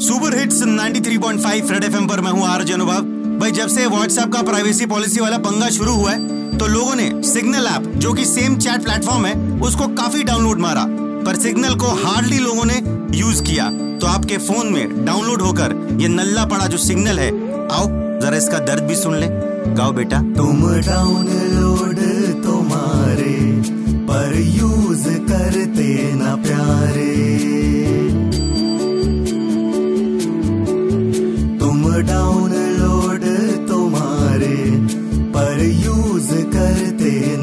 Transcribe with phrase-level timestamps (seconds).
[0.00, 3.00] Super hits 93.5 red FM पर मैं हूँ आरजे अनुभव
[3.40, 7.22] भाई, जब से व्हाट्सएप का प्राइवेसी पॉलिसी वाला पंगा शुरू हुआ है तो लोगों ने
[7.22, 10.86] सिग्नल ऐप जो कि सेम चैट प्लेटफॉर्म है, उसको काफ़ी डाउनलोड मारा।
[11.26, 12.82] पर सिग्नल को हार्डली लोगों ने
[13.18, 17.30] यूज़ किया। तो आपके फ़ोन में डाउनलोड होकर ये नल्ला पड़ा जो सिग्नल है,
[17.68, 17.86] आओ,
[18.20, 19.28] जरा इसका दर्द भी सुन ले।
[19.74, 22.00] गाओ बेटा। तुम डाउनलोड
[22.44, 23.62] तुम्हारे
[24.08, 27.31] पर यूज़ करते ना प्यारे।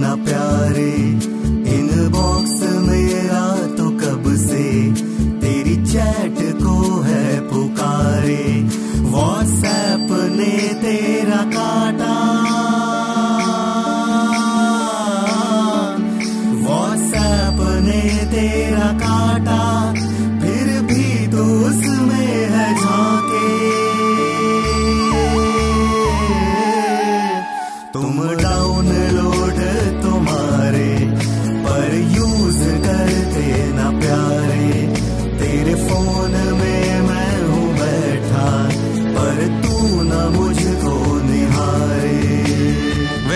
[0.09, 0.91] ना प्यारे
[1.77, 4.93] इनबॉक्स मेरा तो कब से?
[5.41, 12.15] तेरी चैट को है पुकारे। व्हाट्सएप ने तेरा काटा।
[16.53, 19.93] व्हाट्सएप ने तेरा काटा।
[20.41, 23.79] फिर भी तो उसमें है झांके।
[27.93, 28.28] तुम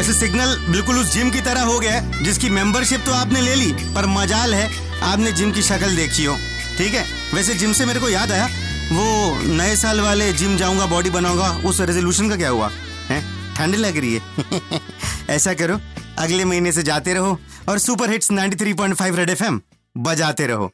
[0.03, 3.55] वैसे सिग्नल बिल्कुल उस जिम की तरह हो गया है, जिसकी मेंबरशिप तो आपने ले
[3.55, 6.37] ली, पर मजाल है, आपने जिम की शक्ल देखी हो।
[6.77, 7.05] ठीक है?
[7.33, 8.45] वैसे जिम से मेरे को याद आया,
[8.91, 12.71] वो नए साल वाले जिम जाऊँगा बॉडी बनाऊँगा, उस रेजोल्यूशन का क्या हुआ?
[13.09, 13.21] है?
[13.55, 14.21] ठंड लग रही है।
[15.29, 15.81] ऐसा करो,
[16.17, 19.61] अगले महीने से जाते रहो, और सुपर हिट्स 93.5 रेड एफएम
[19.97, 20.71] बजाते रहो।